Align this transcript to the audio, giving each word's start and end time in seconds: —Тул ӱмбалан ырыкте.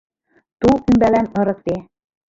—Тул 0.59 0.75
ӱмбалан 0.89 1.27
ырыкте. 1.39 1.75